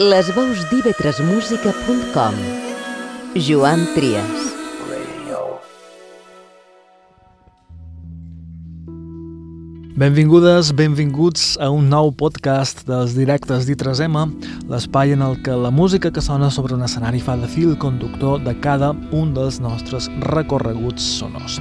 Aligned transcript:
Les 0.00 0.30
veus 0.32 0.62
d'ivetresmusica.com 0.70 2.36
Joan 3.36 3.82
Trias 3.92 4.46
Benvingudes, 10.00 10.72
benvinguts 10.72 11.58
a 11.60 11.68
un 11.68 11.92
nou 11.92 12.14
podcast 12.16 12.80
dels 12.88 13.12
directes 13.12 13.68
d'I3M, 13.68 14.24
l'espai 14.72 15.12
en 15.12 15.20
el 15.20 15.36
que 15.44 15.52
la 15.52 15.68
música 15.68 16.08
que 16.08 16.24
sona 16.24 16.48
sobre 16.48 16.72
un 16.72 16.88
escenari 16.88 17.20
fa 17.20 17.36
de 17.36 17.52
fil 17.52 17.76
conductor 17.76 18.40
de 18.40 18.56
cada 18.64 18.94
un 19.12 19.36
dels 19.36 19.60
nostres 19.60 20.08
recorreguts 20.32 21.04
sonors. 21.20 21.60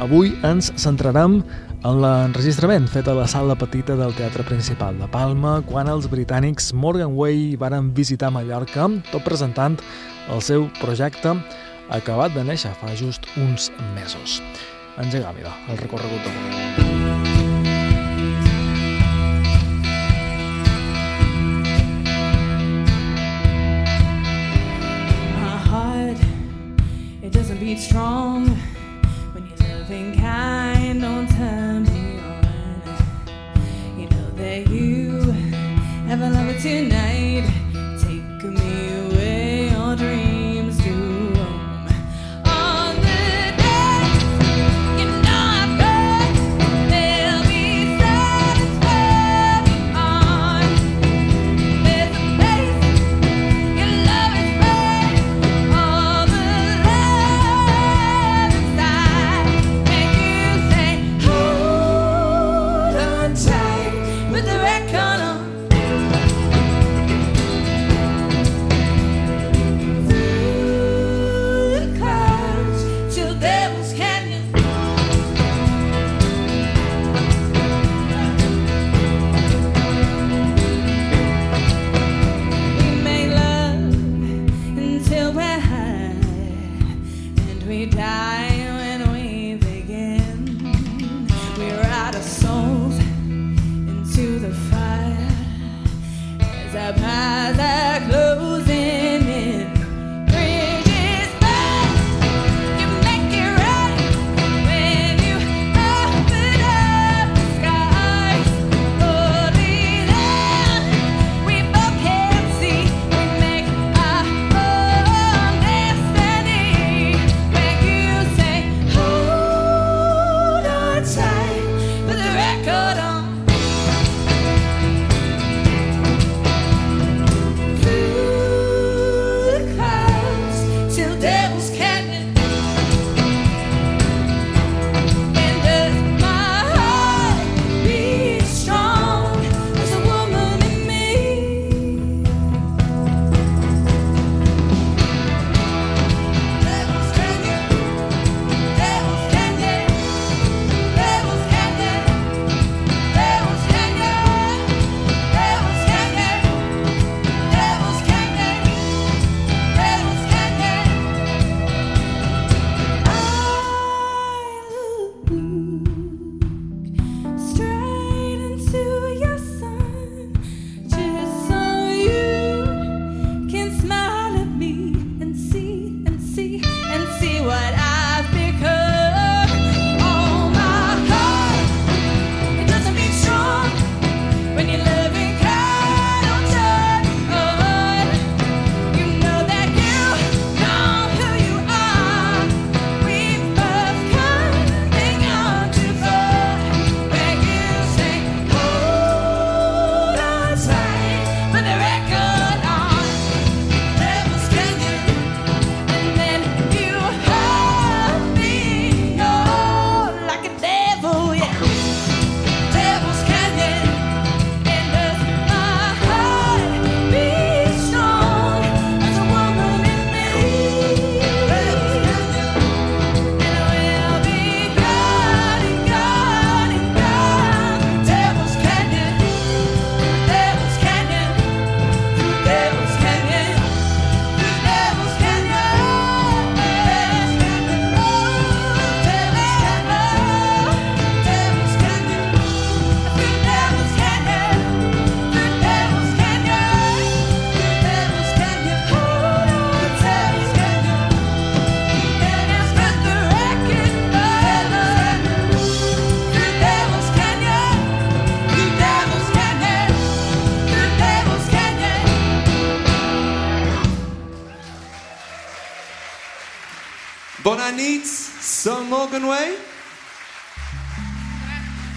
Avui 0.00 0.32
ens 0.48 0.72
centrarem 0.80 1.42
en 1.42 1.65
en 1.84 2.00
l'enregistrament 2.00 2.86
fet 2.88 3.08
a 3.08 3.14
la 3.16 3.26
sala 3.28 3.56
petita 3.58 3.96
del 3.98 4.14
Teatre 4.16 4.44
Principal 4.46 4.96
de 5.00 5.08
Palma 5.12 5.58
quan 5.68 5.90
els 5.92 6.08
britànics 6.12 6.72
Morgan 6.72 7.12
Way 7.18 7.56
varen 7.60 7.92
visitar 7.96 8.32
Mallorca, 8.32 8.88
tot 9.12 9.26
presentant 9.26 9.78
el 10.32 10.42
seu 10.42 10.70
projecte 10.80 11.36
acabat 11.92 12.34
de 12.34 12.46
néixer 12.46 12.74
fa 12.80 12.94
just 12.96 13.28
uns 13.36 13.70
mesos. 13.94 14.40
Engegar, 14.96 15.36
mira, 15.36 15.54
el 15.68 15.80
recorregut 15.84 16.24
de 16.24 16.85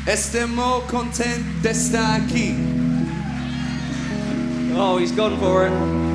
Estemos 0.09 0.85
content 0.85 1.61
de 1.61 1.69
estar 1.69 2.19
aquí. 2.19 2.55
Oh, 4.75 4.97
he's 4.97 5.11
gone 5.11 5.37
for 5.37 5.67
it. 5.67 6.08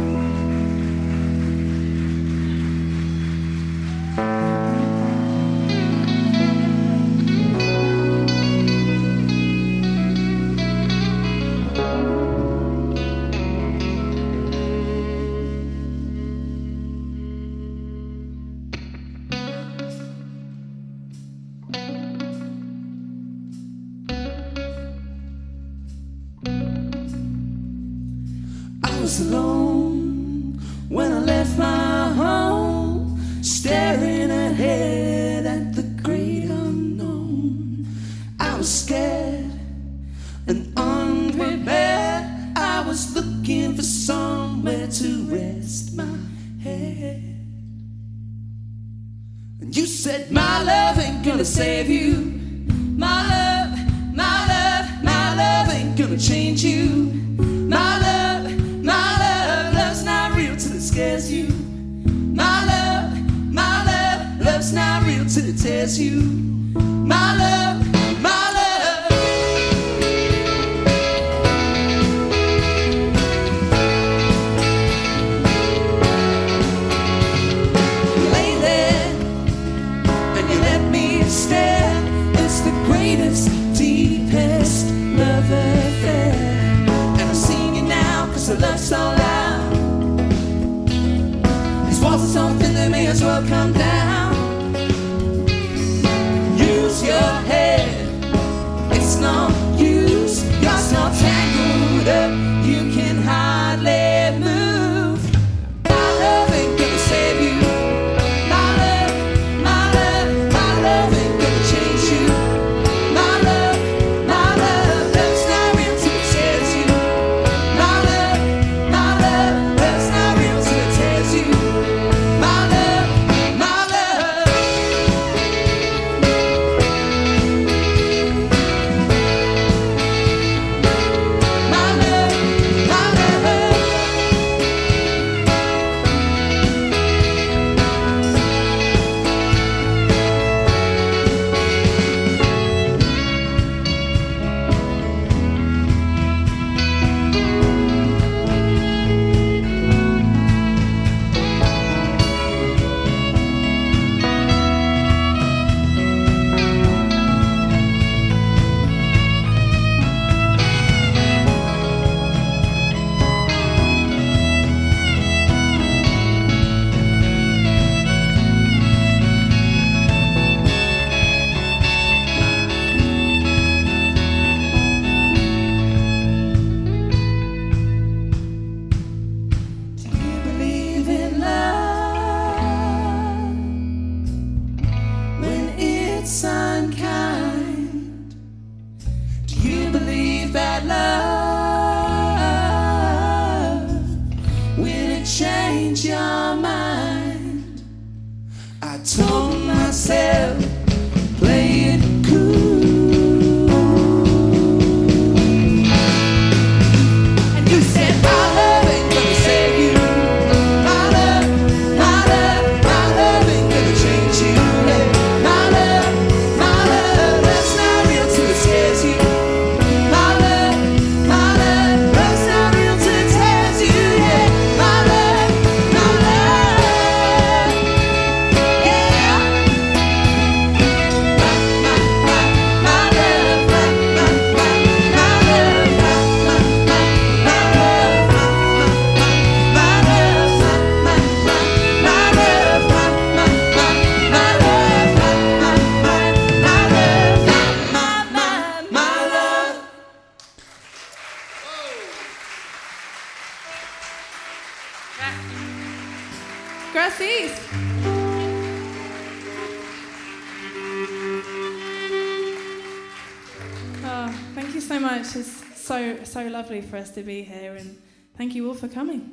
for 268.89 268.93
coming. 268.93 269.31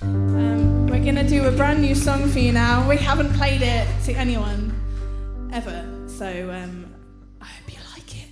Um, 0.00 0.86
we're 0.86 1.02
going 1.02 1.16
to 1.16 1.28
do 1.28 1.44
a 1.44 1.50
brand 1.50 1.82
new 1.82 1.94
song 1.94 2.26
for 2.30 2.38
you 2.38 2.52
now. 2.52 2.88
We 2.88 2.96
haven't 2.96 3.34
played 3.34 3.60
it 3.60 3.86
to 4.04 4.14
anyone 4.14 4.72
ever, 5.52 5.86
so 6.06 6.50
um, 6.50 6.94
I 7.40 7.46
hope 7.46 7.72
you 7.72 7.80
like 7.94 8.16
it. 8.16 8.28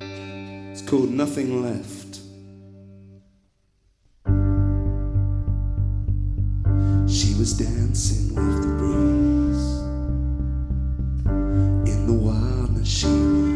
it's 0.72 0.82
called 0.82 1.10
Nothing 1.10 1.62
Left. 1.62 2.16
She 7.08 7.34
was 7.38 7.52
dancing 7.56 8.34
with 8.34 8.62
the 8.62 8.68
breeze 8.78 9.66
in 11.88 12.06
the 12.08 12.14
wildness 12.14 12.88
she 12.88 13.06
was. 13.06 13.55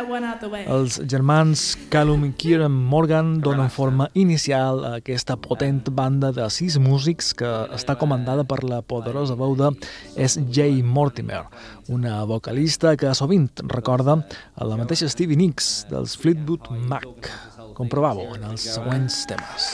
Els 0.00 0.96
germans 1.08 1.76
Callum 1.92 2.24
i 2.24 2.30
Kieran 2.38 2.72
Morgan 2.72 3.34
donen 3.44 3.70
forma 3.72 4.08
inicial 4.14 4.82
a 4.84 4.94
aquesta 5.00 5.36
potent 5.36 5.82
banda 5.92 6.30
de 6.32 6.46
sis 6.50 6.78
músics 6.80 7.32
que 7.36 7.48
està 7.76 7.96
comandada 8.00 8.44
per 8.48 8.62
la 8.64 8.80
poderosa 8.82 9.36
veu 9.36 9.54
de 9.58 9.70
S. 10.16 10.40
J. 10.48 10.82
Mortimer, 10.82 11.44
una 11.88 12.24
vocalista 12.24 12.96
que 12.96 13.14
sovint 13.14 13.50
recorda 13.68 14.20
a 14.56 14.66
la 14.66 14.80
mateixa 14.80 15.08
Stevie 15.08 15.36
Nicks 15.36 15.86
dels 15.90 16.16
Fleetwood 16.16 16.70
Mac. 16.88 17.30
Comprovau 17.76 18.24
en 18.34 18.44
els 18.50 18.66
següents 18.74 19.24
temes. 19.28 19.70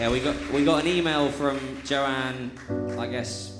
Yeah, 0.00 0.10
we 0.10 0.20
got 0.20 0.36
we 0.50 0.64
got 0.64 0.80
an 0.80 0.88
email 0.88 1.28
from 1.30 1.58
Joanne, 1.84 2.50
I 2.98 3.06
guess 3.06 3.59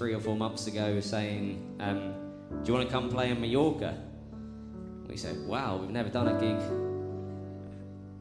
three 0.00 0.14
or 0.14 0.18
four 0.18 0.34
months 0.34 0.66
ago, 0.66 0.98
saying, 0.98 1.76
um, 1.78 2.14
"Do 2.62 2.72
you 2.72 2.72
want 2.72 2.88
to 2.88 2.90
come 2.90 3.10
play 3.10 3.28
in 3.28 3.38
Mallorca?" 3.38 4.02
We 5.06 5.18
said, 5.18 5.46
"Wow, 5.46 5.76
we've 5.76 5.90
never 5.90 6.08
done 6.08 6.26
a 6.26 6.40
gig 6.40 6.58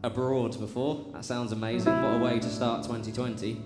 abroad 0.04 0.60
before. 0.60 1.06
That 1.14 1.24
sounds 1.24 1.54
amazing. 1.54 1.94
What 2.04 2.16
a 2.16 2.18
way 2.18 2.38
to 2.38 2.50
start 2.50 2.84
2020." 2.84 3.62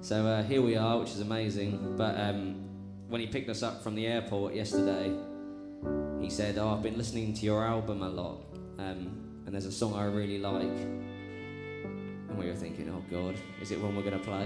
So 0.00 0.26
uh, 0.26 0.42
here 0.42 0.62
we 0.62 0.74
are, 0.76 0.98
which 0.98 1.10
is 1.10 1.20
amazing. 1.20 1.94
But 1.96 2.18
um, 2.18 2.56
when 3.08 3.20
he 3.20 3.28
picked 3.28 3.48
us 3.48 3.62
up 3.62 3.84
from 3.84 3.94
the 3.94 4.08
airport 4.08 4.54
yesterday, 4.54 5.16
he 6.20 6.30
said, 6.30 6.58
"Oh, 6.58 6.70
I've 6.70 6.82
been 6.82 6.98
listening 6.98 7.34
to 7.34 7.46
your 7.46 7.64
album 7.64 8.02
a 8.02 8.08
lot, 8.08 8.40
um, 8.80 9.00
and 9.46 9.54
there's 9.54 9.66
a 9.66 9.72
song 9.80 9.94
I 9.94 10.06
really 10.06 10.40
like." 10.40 10.78
And 12.30 12.36
we 12.36 12.46
were 12.46 12.56
thinking, 12.56 12.90
oh 12.90 13.04
God, 13.08 13.36
is 13.62 13.70
it 13.70 13.80
one 13.80 13.94
we're 13.94 14.02
going 14.02 14.18
to 14.18 14.24
play? 14.24 14.44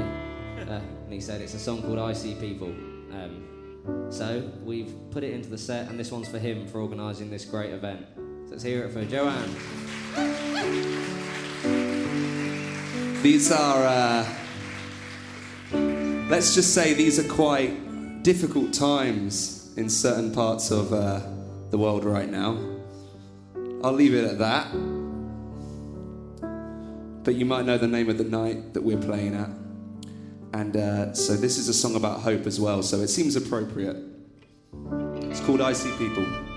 uh, 0.68 0.80
and 1.04 1.10
he 1.10 1.20
said, 1.20 1.40
it's 1.40 1.54
a 1.54 1.58
song 1.58 1.80
called 1.80 1.98
I 1.98 2.12
See 2.12 2.34
People. 2.34 2.74
Um, 3.12 4.06
so 4.10 4.50
we've 4.64 4.94
put 5.10 5.24
it 5.24 5.32
into 5.32 5.48
the 5.48 5.58
set, 5.58 5.88
and 5.88 5.98
this 5.98 6.10
one's 6.10 6.28
for 6.28 6.38
him 6.38 6.66
for 6.66 6.80
organising 6.80 7.30
this 7.30 7.44
great 7.44 7.70
event. 7.70 8.06
So 8.16 8.50
let's 8.50 8.62
hear 8.62 8.84
it 8.84 8.92
for 8.92 9.04
Joanne. 9.04 9.54
These 13.22 13.50
are, 13.50 13.84
uh, 13.84 14.26
let's 16.30 16.54
just 16.54 16.72
say, 16.74 16.94
these 16.94 17.18
are 17.18 17.28
quite 17.28 18.22
difficult 18.22 18.72
times 18.72 19.72
in 19.76 19.88
certain 19.88 20.32
parts 20.32 20.70
of 20.70 20.92
uh, 20.92 21.20
the 21.70 21.78
world 21.78 22.04
right 22.04 22.28
now. 22.28 22.58
I'll 23.82 23.92
leave 23.92 24.14
it 24.14 24.24
at 24.24 24.38
that. 24.38 24.72
But 27.24 27.34
you 27.34 27.44
might 27.44 27.66
know 27.66 27.76
the 27.76 27.86
name 27.88 28.08
of 28.08 28.18
the 28.18 28.24
night 28.24 28.74
that 28.74 28.82
we're 28.82 28.96
playing 28.96 29.34
at. 29.34 29.50
And 30.52 30.76
uh, 30.76 31.14
so 31.14 31.36
this 31.36 31.58
is 31.58 31.68
a 31.68 31.74
song 31.74 31.94
about 31.94 32.20
hope 32.20 32.46
as 32.46 32.58
well, 32.58 32.82
so 32.82 32.98
it 33.00 33.08
seems 33.08 33.36
appropriate. 33.36 33.96
It's 35.22 35.40
called 35.40 35.60
I 35.60 35.72
See 35.72 35.90
People. 35.98 36.47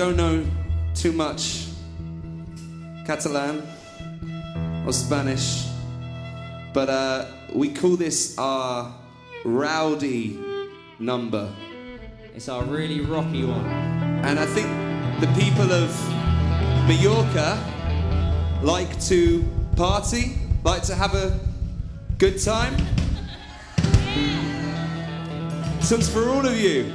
Don't 0.00 0.16
know 0.16 0.42
too 0.94 1.12
much 1.12 1.66
Catalan 3.04 3.62
or 4.86 4.94
Spanish, 4.94 5.66
but 6.72 6.88
uh, 6.88 7.26
we 7.52 7.68
call 7.68 7.96
this 7.96 8.34
our 8.38 8.94
rowdy 9.44 10.38
number. 10.98 11.52
It's 12.34 12.48
our 12.48 12.64
really 12.64 13.02
rocky 13.02 13.44
one. 13.44 13.66
And 14.24 14.38
I 14.38 14.46
think 14.46 14.68
the 15.20 15.26
people 15.38 15.70
of 15.70 15.90
Mallorca 16.88 17.62
like 18.62 18.98
to 19.02 19.44
party, 19.76 20.38
like 20.64 20.82
to 20.84 20.94
have 20.94 21.14
a 21.14 21.38
good 22.16 22.40
time. 22.40 22.74
This 25.78 25.90
one's 25.90 26.08
for 26.08 26.26
all 26.30 26.46
of 26.46 26.56
you. 26.56 26.90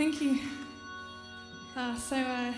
Thank 0.00 0.22
you. 0.22 0.38
Uh, 1.76 1.94
so, 1.94 2.16
uh, 2.16 2.54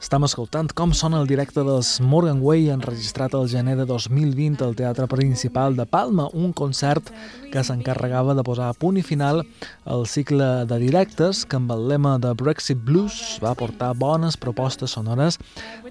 Estem 0.00 0.24
escoltant 0.24 0.70
com 0.72 0.94
sona 0.96 1.18
el 1.20 1.26
directe 1.28 1.60
dels 1.60 1.90
Morgan 2.00 2.38
Way 2.40 2.70
enregistrat 2.72 3.34
el 3.36 3.44
gener 3.52 3.74
de 3.76 3.84
2020 3.84 4.64
al 4.64 4.72
Teatre 4.78 5.04
Principal 5.10 5.76
de 5.76 5.84
Palma, 5.84 6.30
un 6.32 6.54
concert 6.56 7.10
que 7.52 7.60
s'encarregava 7.60 8.32
de 8.38 8.44
posar 8.46 8.70
a 8.72 8.78
punt 8.84 8.96
i 8.96 9.04
final 9.04 9.42
al 9.84 10.06
cicle 10.08 10.48
de 10.70 10.80
directes 10.80 11.42
que 11.44 11.60
amb 11.60 11.74
el 11.76 11.84
lema 11.92 12.14
de 12.24 12.32
Brexit 12.32 12.80
Blues 12.88 13.36
va 13.44 13.52
portar 13.52 13.92
bones 13.92 14.40
propostes 14.40 14.96
sonores 14.96 15.36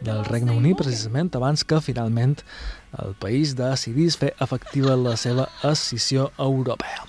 del 0.01 0.25
Regne 0.31 0.57
Unit 0.57 0.81
precisament 0.81 1.29
abans 1.37 1.61
que 1.61 1.77
finalment 1.77 2.39
el 3.05 3.13
país 3.21 3.53
decidís 3.53 4.17
fer 4.17 4.33
efectiva 4.41 4.97
la 4.97 5.13
seva 5.13 5.45
escissió 5.75 6.31
europea 6.39 7.08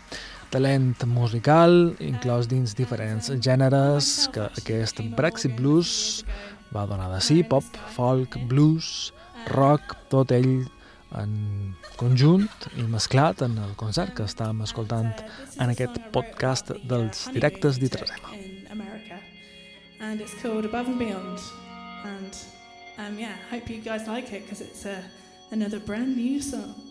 talent 0.50 1.04
musical, 1.06 1.94
inclòs 2.02 2.48
dins 2.50 2.74
diferents 2.78 3.30
gèneres, 3.42 4.28
que 4.34 4.48
aquest 4.58 5.00
Brexit 5.16 5.54
Blues 5.58 6.24
va 6.74 6.86
donar 6.90 7.08
de 7.14 7.20
sí, 7.22 7.40
pop, 7.46 7.64
folk, 7.94 8.36
blues, 8.50 9.12
rock, 9.54 9.96
tot 10.10 10.34
ell 10.34 10.66
en 11.18 11.32
conjunt 11.98 12.46
i 12.78 12.84
mesclat 12.86 13.42
en 13.46 13.56
el 13.58 13.72
concert 13.78 14.14
que 14.14 14.26
estàvem 14.28 14.62
escoltant 14.66 15.10
en 15.58 15.72
aquest 15.72 15.98
podcast 16.14 16.74
dels 16.90 17.26
directes 17.34 17.80
d'Itresema. 17.82 18.34
America, 18.70 19.18
and 20.00 20.20
it's 20.20 20.34
called 20.42 20.64
Above 20.64 20.86
and 20.88 20.98
Beyond. 20.98 21.38
And 22.04 22.36
um, 22.98 23.18
yeah, 23.18 23.34
hope 23.50 23.68
you 23.68 23.80
guys 23.80 24.06
like 24.06 24.32
it 24.32 24.44
because 24.44 24.60
it's 24.60 24.86
uh, 24.86 25.02
another 25.50 25.80
brand 25.80 26.16
new 26.16 26.40
song. 26.40 26.89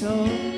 Very 0.00 0.49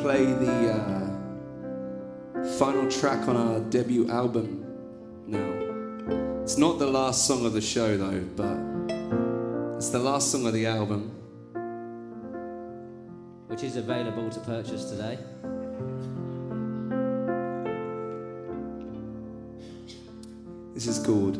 play 0.00 0.24
the 0.24 0.72
uh, 0.72 2.42
final 2.58 2.90
track 2.90 3.28
on 3.28 3.36
our 3.36 3.60
debut 3.60 4.08
album 4.08 4.64
now. 5.26 6.42
It's 6.42 6.56
not 6.56 6.78
the 6.78 6.86
last 6.86 7.26
song 7.26 7.44
of 7.44 7.52
the 7.52 7.60
show, 7.60 7.98
though, 7.98 8.24
but 8.34 8.56
it's 9.76 9.90
the 9.90 9.98
last 9.98 10.32
song 10.32 10.46
of 10.46 10.54
the 10.54 10.64
album. 10.64 11.10
Which 13.48 13.62
is 13.62 13.76
available 13.76 14.30
to 14.30 14.40
purchase 14.40 14.86
today. 14.86 15.18
This 20.72 20.86
is 20.86 21.04
called 21.04 21.36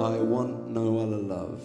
I 0.00 0.16
Want 0.16 0.70
No 0.70 0.98
Other 0.98 1.18
Love. 1.18 1.60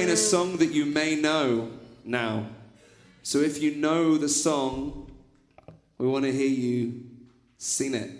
playing 0.00 0.14
a 0.14 0.16
song 0.16 0.56
that 0.56 0.72
you 0.72 0.86
may 0.86 1.14
know 1.14 1.68
now. 2.06 2.46
So 3.22 3.40
if 3.40 3.60
you 3.60 3.76
know 3.76 4.16
the 4.16 4.30
song, 4.30 5.10
we 5.98 6.06
want 6.06 6.24
to 6.24 6.32
hear 6.32 6.48
you 6.48 7.04
sing 7.58 7.92
it. 7.92 8.10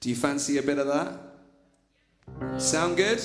Do 0.00 0.08
you 0.08 0.16
fancy 0.16 0.58
a 0.58 0.62
bit 0.64 0.78
of 0.78 0.88
that? 0.88 2.60
Sound 2.60 2.96
good? 2.96 3.22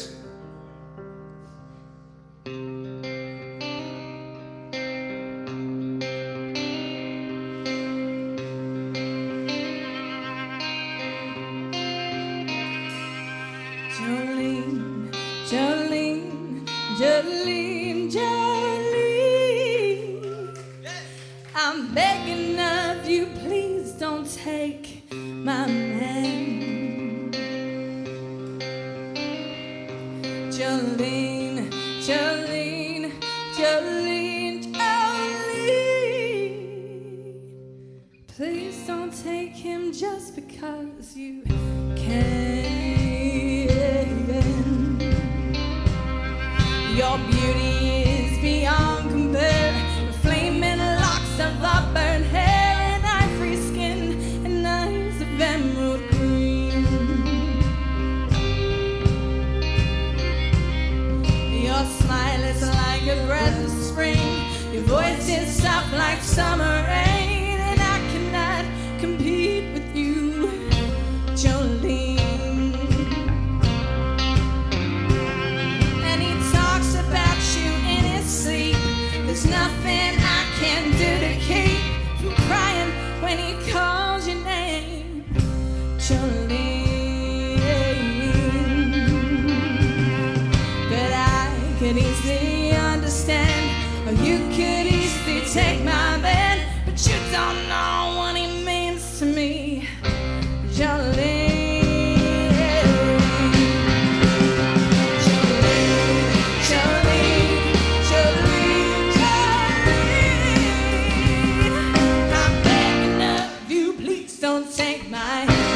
I 115.35 115.74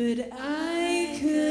but 0.00 0.30
I 0.32 1.18
could. 1.20 1.49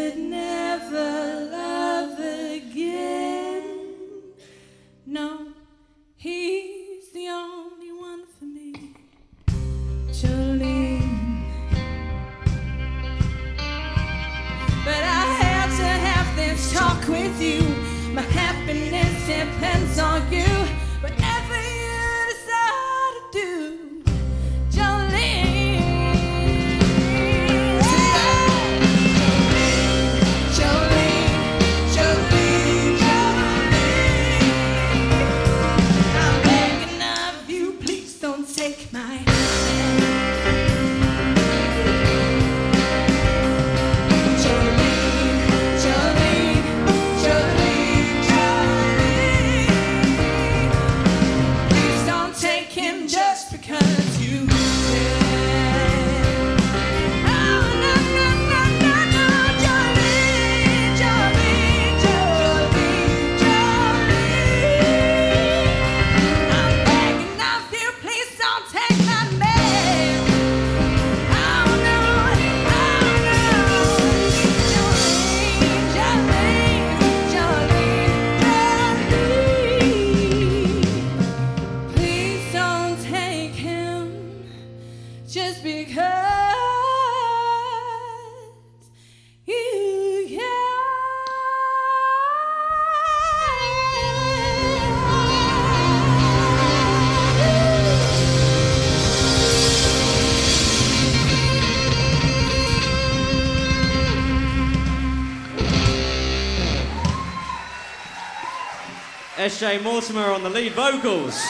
S.J. 109.40 109.78
Mortimer 109.78 110.34
on 110.34 110.44
the 110.44 110.50
lead 110.50 110.74
vocals. 110.74 111.42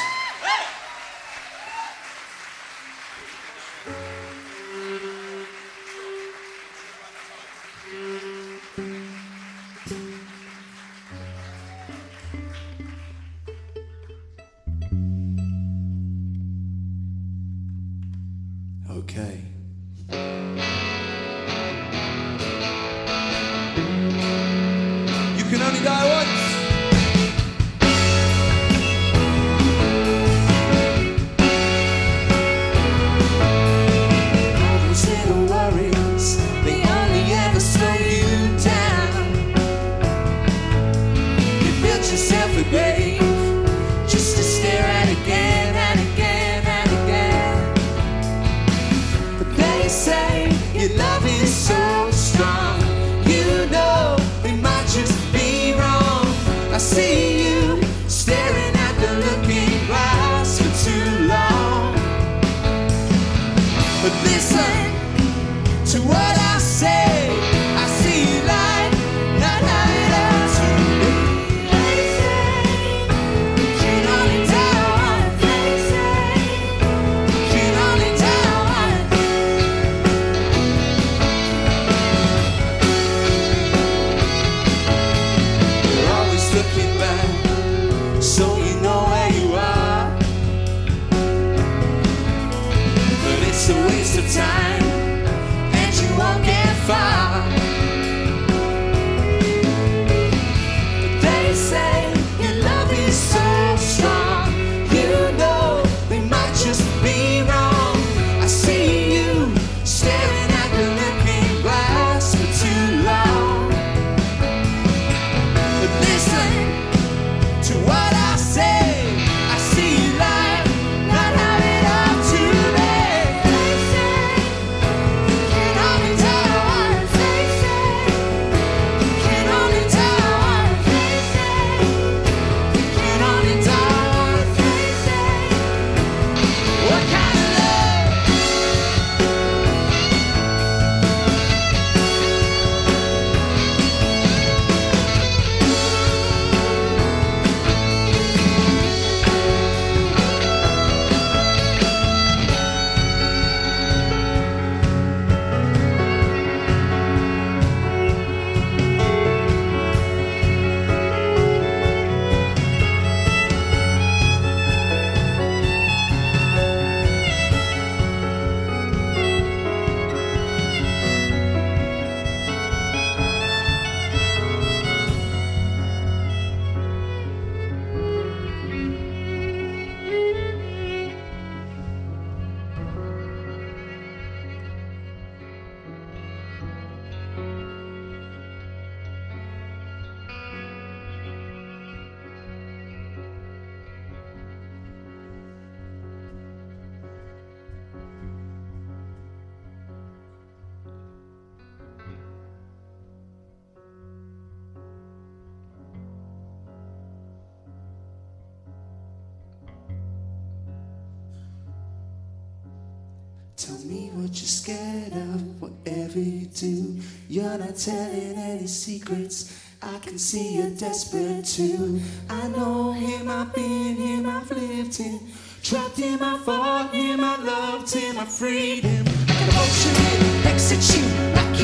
You're 217.30 217.58
not 217.58 217.76
telling 217.76 218.36
any 218.38 218.68
secrets. 218.68 219.64
I 219.82 219.98
can 220.00 220.18
see 220.18 220.58
you're 220.58 220.72
desperate 220.72 221.46
too. 221.46 222.02
I 222.30 222.48
know 222.50 222.92
him, 222.92 223.30
I've 223.30 223.54
been 223.54 223.96
him, 223.96 224.28
I've 224.28 224.52
lived 224.52 224.98
him. 224.98 225.20
Trapped 225.64 225.98
him, 225.98 226.20
I 226.22 226.38
fought 226.40 226.94
him, 226.94 227.24
I 227.24 227.38
loved 227.38 227.94
him, 227.94 228.18
I 228.18 228.26
freed 228.26 228.84
him. 228.84 229.06
I 229.08 229.34
can 229.34 229.50
hold 229.54 229.76
you, 229.86 230.50
exit 230.50 230.84
you, 230.98 231.06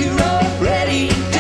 you 0.01 0.15
up, 0.23 0.61
ready. 0.61 1.34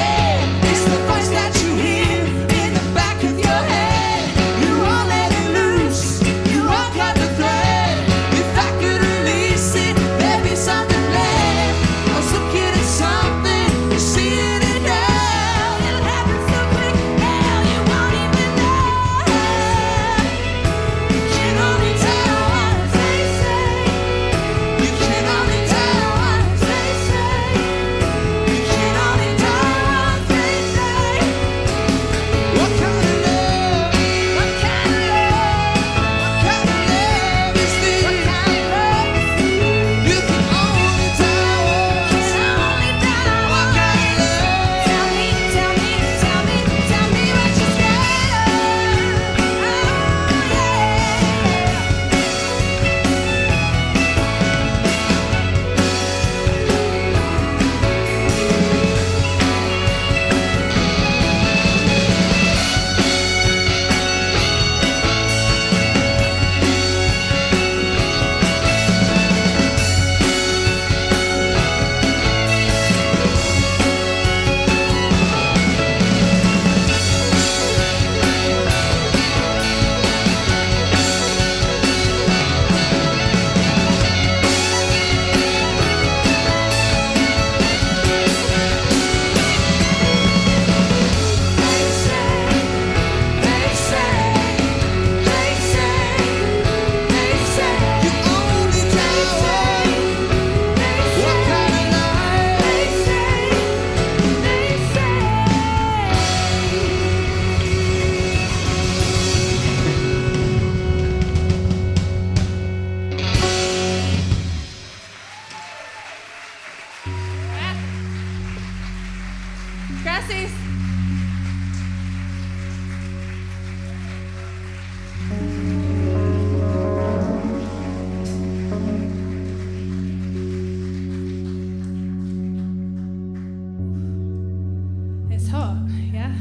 It's 135.45 135.51
hot, 135.51 135.77
yeah? 136.11 136.33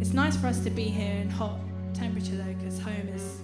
It's 0.00 0.12
nice 0.12 0.36
for 0.36 0.48
us 0.48 0.58
to 0.64 0.70
be 0.70 0.82
here 0.82 1.14
in 1.22 1.30
hot 1.30 1.60
temperature 1.94 2.34
though, 2.34 2.54
because 2.54 2.80
home 2.80 3.08
is. 3.14 3.38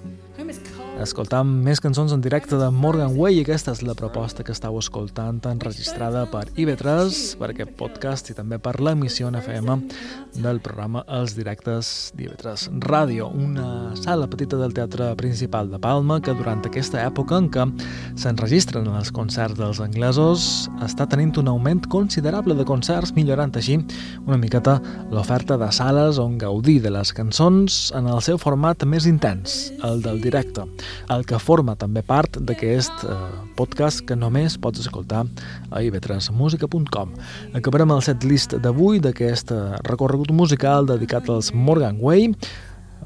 Escoltam 1.02 1.48
més 1.64 1.80
cançons 1.82 2.12
en 2.14 2.20
directe 2.22 2.56
de 2.56 2.68
Morgan 2.72 3.16
Way 3.18 3.38
i 3.38 3.40
aquesta 3.42 3.72
és 3.74 3.80
la 3.84 3.94
proposta 3.98 4.44
que 4.46 4.52
estàu 4.54 4.76
escoltant 4.78 5.40
enregistrada 5.50 6.22
per 6.30 6.44
IB3, 6.52 7.16
per 7.40 7.48
aquest 7.50 7.72
podcast 7.80 8.30
i 8.30 8.36
també 8.36 8.58
per 8.62 8.76
l'emissió 8.80 9.28
en 9.28 9.36
FM 9.40 9.76
del 10.38 10.60
programa 10.64 11.02
Els 11.18 11.34
Directes 11.36 12.12
d'IB3 12.16 12.68
Ràdio, 12.86 13.26
una 13.28 13.96
sala 13.98 14.28
petita 14.30 14.60
del 14.60 14.76
Teatre 14.76 15.10
Principal 15.20 15.72
de 15.72 15.80
Palma 15.82 16.20
que 16.22 16.36
durant 16.38 16.62
aquesta 16.68 17.02
època 17.02 17.40
en 17.42 17.50
què 17.52 17.66
s'enregistren 18.22 18.88
els 18.92 19.12
concerts 19.12 19.58
dels 19.58 19.82
anglesos 19.84 20.68
està 20.86 21.08
tenint 21.10 21.34
un 21.42 21.50
augment 21.52 21.82
considerable 21.92 22.56
de 22.56 22.68
concerts, 22.68 23.12
millorant 23.18 23.52
així 23.58 23.80
una 24.24 24.38
miqueta 24.40 24.78
l'oferta 25.10 25.58
de 25.60 25.72
sales 25.74 26.22
on 26.22 26.38
gaudir 26.38 26.78
de 26.84 26.94
les 26.94 27.12
cançons 27.16 27.82
en 27.98 28.08
el 28.12 28.22
seu 28.24 28.38
format 28.40 28.86
més 28.88 29.10
intens, 29.10 29.72
el 29.82 30.00
del 30.04 30.21
directe 30.22 30.64
el 31.12 31.26
que 31.28 31.40
forma 31.42 31.74
també 31.78 32.02
part 32.06 32.38
d'aquest 32.40 33.04
eh, 33.04 33.16
podcast 33.58 34.04
que 34.08 34.16
només 34.18 34.58
pots 34.62 34.82
escoltar 34.84 35.24
a 35.70 35.82
ib3musica.com. 35.82 37.14
Acabarem 37.58 37.94
el 37.94 38.04
set 38.06 38.24
list 38.24 38.56
d'avui 38.62 39.02
d'aquest 39.02 39.52
eh, 39.52 39.62
recorregut 39.88 40.32
musical 40.32 40.88
dedicat 40.88 41.28
als 41.30 41.52
Morgan 41.54 41.98
Way, 42.00 42.32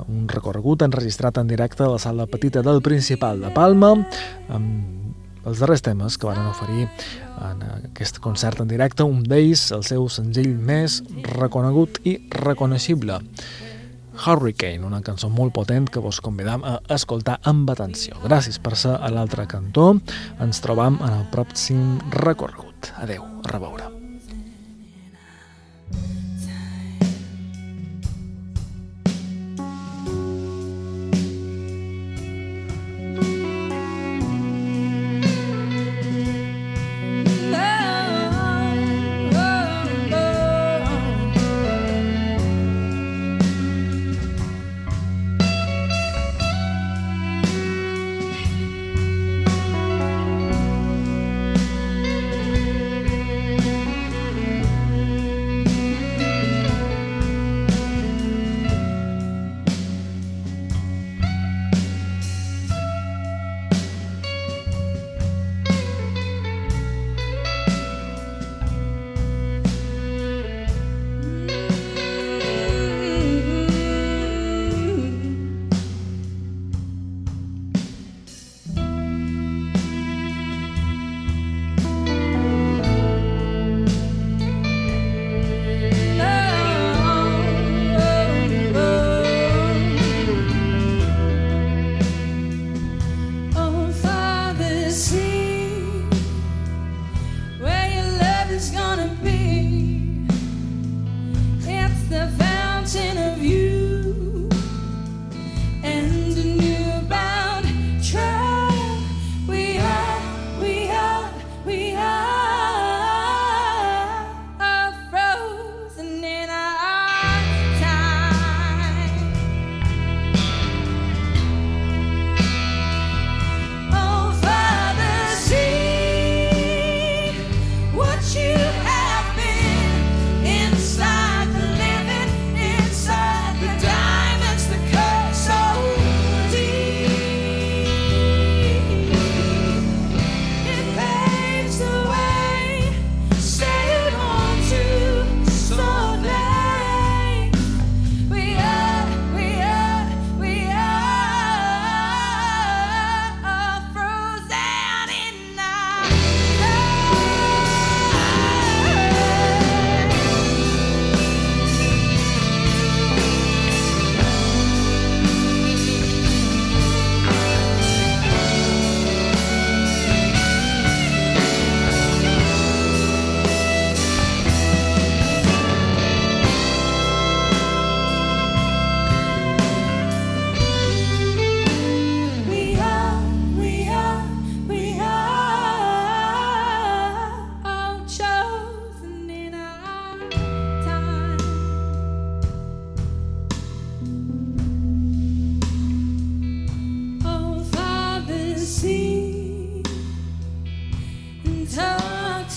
un 0.07 0.29
recorregut 0.29 0.85
enregistrat 0.85 1.39
en 1.41 1.49
directe 1.49 1.85
a 1.85 1.95
la 1.95 1.99
sala 1.99 2.27
petita 2.29 2.63
del 2.63 2.83
Principal 2.85 3.41
de 3.41 3.51
Palma, 3.55 3.95
amb 4.53 5.07
els 5.47 5.63
darrers 5.63 5.85
temes 5.87 6.17
que 6.19 6.27
van 6.27 6.49
oferir 6.51 6.89
en 7.47 7.63
aquest 7.93 8.19
concert 8.25 8.61
en 8.61 8.69
directe, 8.69 9.07
un 9.07 9.23
d'ells, 9.23 9.69
el 9.77 9.85
seu 9.87 10.09
senzill 10.11 10.57
més 10.59 11.01
reconegut 11.37 12.01
i 12.05 12.19
reconeixible. 12.43 13.21
Hurricane, 14.17 14.85
una 14.87 15.03
cançó 15.05 15.31
molt 15.33 15.55
potent 15.57 15.89
que 15.93 16.03
vos 16.03 16.21
convidam 16.25 16.65
a 16.65 16.79
escoltar 16.97 17.39
amb 17.45 17.71
atenció. 17.73 18.17
Gràcies 18.25 18.61
per 18.63 18.77
ser 18.77 18.97
a 18.97 19.13
l'altre 19.13 19.47
cantó. 19.51 19.93
Ens 20.41 20.63
trobam 20.65 20.99
en 21.03 21.13
el 21.13 21.29
pròxim 21.35 21.99
recorregut. 22.17 22.95
Adeu, 23.03 23.25
a 23.45 23.53
reveure. 23.53 23.96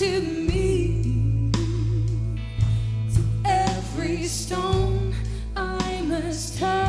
to 0.00 0.22
me. 0.22 1.52
To 1.52 3.22
every 3.44 4.24
stone 4.24 5.14
I 5.54 6.00
must 6.00 6.58
touch. 6.58 6.79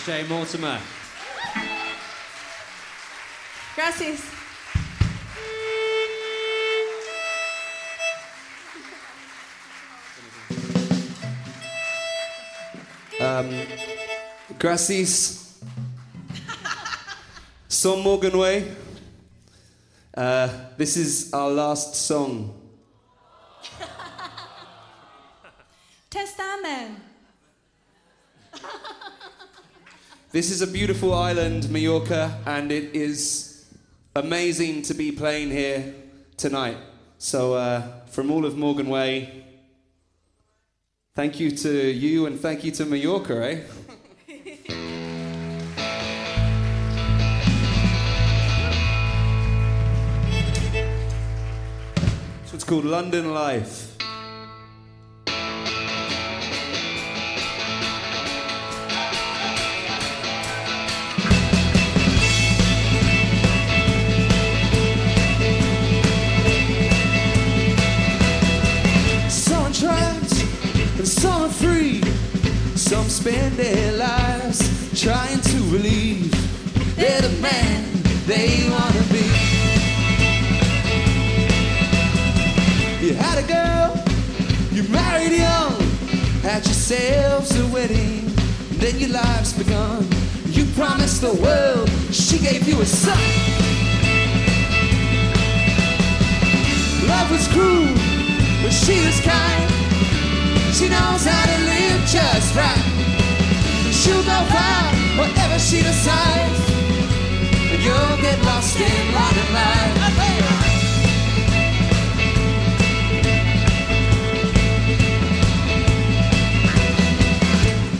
SJ 0.00 0.28
Mortimer. 0.28 0.80
Gracias. 3.76 4.20
Gracias. 14.58 15.58
Son 17.68 18.02
Morganway. 18.02 18.74
Uh, 20.16 20.48
this 20.78 20.96
is 20.96 21.30
our 21.34 21.50
last 21.50 21.94
song. 21.94 22.59
This 30.32 30.52
is 30.52 30.62
a 30.62 30.66
beautiful 30.68 31.12
island, 31.12 31.68
Mallorca, 31.70 32.38
and 32.46 32.70
it 32.70 32.94
is 32.94 33.66
amazing 34.14 34.82
to 34.82 34.94
be 34.94 35.10
playing 35.10 35.50
here 35.50 35.92
tonight. 36.36 36.76
So, 37.18 37.54
uh, 37.54 38.06
from 38.06 38.30
all 38.30 38.44
of 38.46 38.54
Morganway, 38.54 39.42
thank 41.16 41.40
you 41.40 41.50
to 41.50 41.90
you 41.90 42.26
and 42.26 42.38
thank 42.38 42.62
you 42.62 42.70
to 42.70 42.86
Mallorca, 42.86 43.44
eh? 43.44 43.60
So 52.44 52.54
it's 52.54 52.62
called 52.62 52.84
London 52.84 53.34
Life. 53.34 53.89
Spend 73.30 73.54
their 73.54 73.92
lives 73.92 74.58
trying 75.00 75.40
to 75.40 75.58
believe 75.70 76.32
they're 76.96 77.20
the 77.20 77.40
man 77.40 77.84
they 78.26 78.68
wanna 78.68 79.04
be. 79.14 79.26
You 83.04 83.14
had 83.14 83.38
a 83.38 83.46
girl, 83.46 83.88
you 84.72 84.82
married 84.88 85.32
young, 85.32 85.78
had 86.42 86.64
yourselves 86.64 87.56
a 87.56 87.66
wedding, 87.68 88.32
then 88.82 88.98
your 88.98 89.10
life's 89.10 89.52
begun. 89.52 90.08
You 90.46 90.64
promised 90.74 91.20
the 91.20 91.34
world, 91.34 91.88
she 92.12 92.38
gave 92.38 92.66
you 92.66 92.80
a 92.80 92.86
son. 92.86 93.24
Love 97.06 97.30
was 97.30 97.46
cruel, 97.54 97.94
but 98.62 98.72
she 98.72 98.96
was 99.06 99.20
kind. 99.20 99.70
She 100.74 100.88
knows 100.88 101.24
how 101.24 101.44
to 101.46 101.58
live 101.72 102.00
just 102.06 102.56
right. 102.56 102.89
She'll 104.10 104.24
go 104.24 104.44
far, 104.46 104.92
whatever 105.18 105.56
she 105.60 105.82
decides. 105.82 106.60
And 107.70 107.80
you'll 107.80 108.16
get 108.20 108.42
lost 108.42 108.80
in 108.80 109.14
London 109.14 109.52
life. 109.54 109.94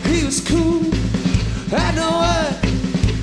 He 0.03 0.25
was 0.25 0.41
cool, 0.41 0.83
had 1.69 1.95
no 1.95 2.09
word, 2.19 2.57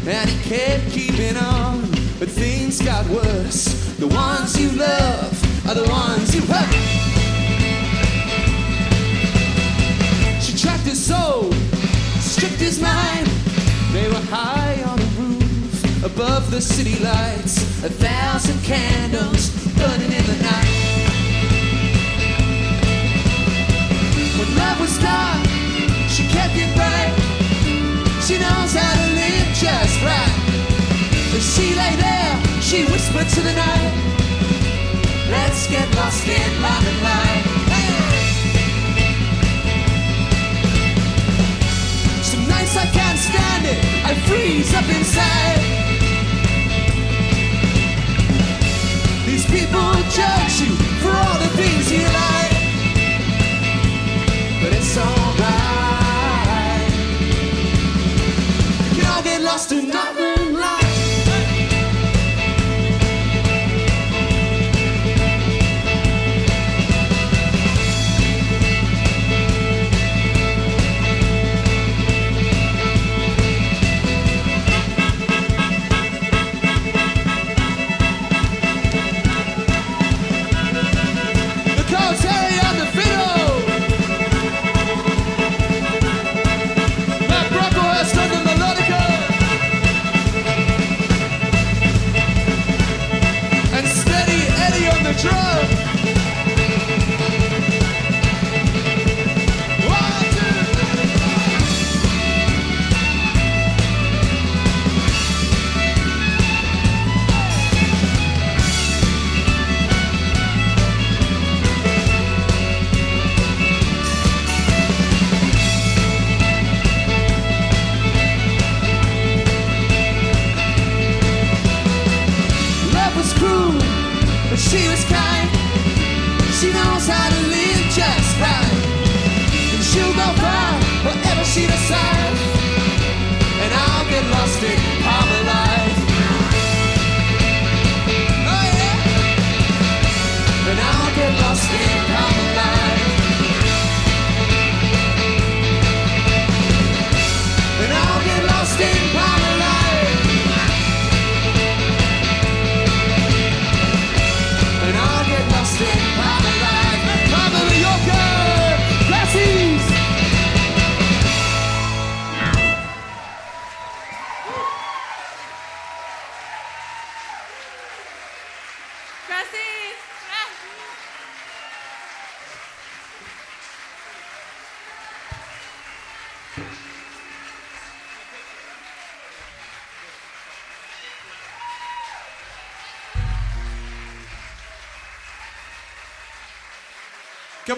and 0.09 0.30
he 0.30 0.49
kept 0.49 0.91
keeping 0.91 1.36
on. 1.36 1.82
But 2.18 2.30
things 2.30 2.80
got 2.80 3.07
worse. 3.09 3.97
The 3.99 4.07
ones 4.07 4.59
you 4.59 4.70
love 4.70 5.68
are 5.68 5.74
the 5.74 5.86
ones 5.91 6.34
you 6.34 6.41
hurt. 6.41 7.07
They 13.93 14.07
were 14.07 14.26
high 14.30 14.82
on 14.84 14.99
the 14.99 15.11
roof 15.18 16.05
above 16.05 16.51
the 16.51 16.61
city 16.61 17.03
lights. 17.03 17.57
A 17.82 17.89
thousand 17.89 18.62
candles 18.62 19.51
burning 19.74 20.12
in 20.12 20.24
the 20.32 20.39
night. 20.43 20.74
When 24.39 24.51
love 24.57 24.78
was 24.80 24.97
dark, 24.99 25.43
she 26.09 26.28
kept 26.28 26.55
it 26.55 26.70
bright. 26.76 27.14
She 28.26 28.39
knows 28.39 28.72
how 28.76 28.93
to 29.01 29.07
live 29.18 29.49
just 29.57 29.97
right. 30.05 30.36
As 31.34 31.45
she 31.55 31.74
lay 31.74 31.97
there, 31.97 32.62
she 32.62 32.84
whispered 32.93 33.28
to 33.36 33.41
the 33.41 33.55
night, 33.55 33.95
Let's 35.30 35.66
get 35.66 35.93
lost 35.97 36.26
in 36.26 36.62
London 36.62 37.03
light. 37.03 37.77
Some 42.68 42.82
I 42.82 42.90
can't 42.92 43.18
stand 43.18 43.64
it, 43.66 43.78
I 44.04 44.14
freeze 44.28 44.74
up 44.74 44.88
inside. 44.96 45.60
These 49.26 49.46
people 49.46 49.90
judge 50.18 50.60
you 50.62 50.74
for 51.00 51.10
all 51.10 51.38
the 51.38 51.50
things 51.56 51.90
you 51.90 52.04
like 52.04 52.58
but 54.62 54.72
it's 54.72 54.96
alright. 54.98 55.48
You 58.90 59.02
can 59.02 59.06
all 59.12 59.22
get 59.22 59.42
lost 59.42 59.72
in 59.72 59.88
nothing 59.88 60.27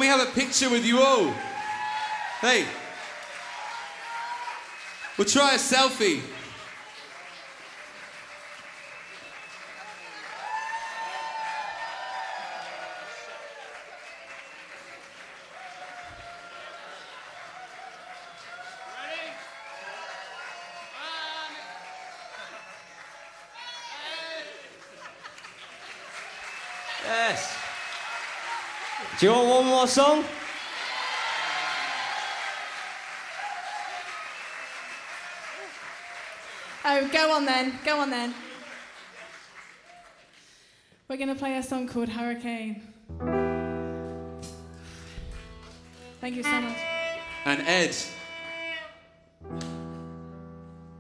we 0.01 0.07
have 0.07 0.27
a 0.27 0.33
picture 0.33 0.71
with 0.71 0.85
you 0.85 1.01
all? 1.01 1.31
Hey. 2.41 2.65
We'll 5.19 5.27
try 5.27 5.55
a 5.55 5.59
selfie. 5.59 6.23
Do 29.21 29.27
you 29.27 29.33
want 29.33 29.49
one 29.49 29.67
more 29.67 29.87
song? 29.87 30.25
Oh, 36.87 37.09
go 37.13 37.33
on 37.33 37.45
then, 37.45 37.79
go 37.85 38.01
on 38.01 38.09
then. 38.09 38.33
We're 41.07 41.19
going 41.19 41.29
to 41.29 41.35
play 41.35 41.59
a 41.59 41.63
song 41.63 41.87
called 41.87 42.09
Hurricane. 42.09 42.83
Thank 46.23 46.37
you 46.37 46.43
so 46.43 46.61
much. 46.63 46.79
And 47.45 47.61
Ed. 47.69 47.95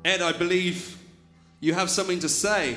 Ed, 0.04 0.20
I 0.20 0.32
believe 0.32 0.98
you 1.60 1.72
have 1.72 1.88
something 1.88 2.18
to 2.20 2.28
say. 2.28 2.76